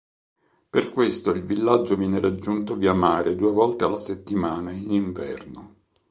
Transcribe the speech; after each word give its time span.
Per 0.69 0.89
questo 0.91 1.29
il 1.29 1.43
villaggio 1.43 1.95
viene 1.95 2.19
raggiunto 2.19 2.73
via 2.73 2.91
mare 2.91 3.35
due 3.35 3.51
volte 3.51 3.83
alla 3.85 3.99
settimana 3.99 4.71
in 4.71 4.91
inverno. 4.93 5.75